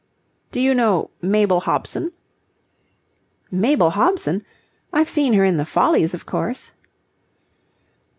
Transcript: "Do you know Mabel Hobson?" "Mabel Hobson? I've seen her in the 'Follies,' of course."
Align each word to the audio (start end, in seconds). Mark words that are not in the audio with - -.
"Do 0.51 0.59
you 0.59 0.73
know 0.73 1.11
Mabel 1.21 1.59
Hobson?" 1.59 2.11
"Mabel 3.51 3.91
Hobson? 3.91 4.43
I've 4.91 5.11
seen 5.11 5.33
her 5.33 5.45
in 5.45 5.57
the 5.57 5.63
'Follies,' 5.63 6.15
of 6.15 6.25
course." 6.25 6.71